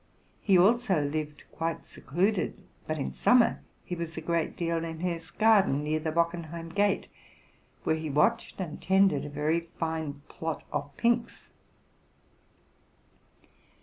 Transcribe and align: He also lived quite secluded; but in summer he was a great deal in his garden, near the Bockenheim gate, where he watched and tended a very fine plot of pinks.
He 0.41 0.57
also 0.57 0.99
lived 1.07 1.43
quite 1.51 1.85
secluded; 1.85 2.57
but 2.87 2.97
in 2.97 3.13
summer 3.13 3.61
he 3.85 3.93
was 3.93 4.17
a 4.17 4.21
great 4.21 4.57
deal 4.57 4.83
in 4.83 5.01
his 5.01 5.29
garden, 5.29 5.83
near 5.83 5.99
the 5.99 6.11
Bockenheim 6.11 6.69
gate, 6.69 7.07
where 7.83 7.95
he 7.97 8.09
watched 8.09 8.59
and 8.59 8.81
tended 8.81 9.25
a 9.25 9.29
very 9.29 9.59
fine 9.59 10.23
plot 10.27 10.63
of 10.73 10.97
pinks. 10.97 11.49